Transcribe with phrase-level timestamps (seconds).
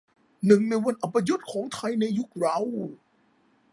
[0.45, 2.59] หนึ่งในวันอัปยศของไทยในยุคเรา